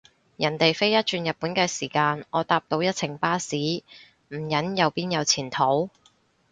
[0.35, 5.91] 人哋飛一轉日本嘅時間，我搭到一程巴士，唔忍又邊有前途？